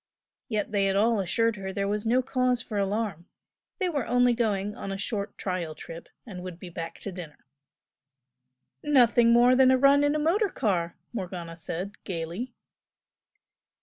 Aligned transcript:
Yet 0.49 0.71
they 0.71 0.85
had 0.85 0.95
all 0.95 1.19
assured 1.19 1.57
her 1.57 1.71
there 1.71 1.87
was 1.87 2.07
no 2.07 2.23
cause 2.23 2.59
for 2.59 2.79
alarm, 2.79 3.27
they 3.77 3.87
were 3.87 4.07
only 4.07 4.33
going 4.33 4.75
on 4.75 4.91
a 4.91 4.97
short 4.97 5.37
trial 5.37 5.75
trip 5.75 6.09
and 6.25 6.41
would 6.41 6.57
be 6.57 6.69
back 6.71 6.97
to 7.01 7.11
dinner. 7.11 7.45
"Nothing 8.81 9.31
more 9.31 9.55
than 9.55 9.69
a 9.69 9.77
run 9.77 10.03
in 10.03 10.15
a 10.15 10.17
motor 10.17 10.49
car!" 10.49 10.95
Morgana 11.13 11.55
said, 11.55 12.03
gaily. 12.03 12.51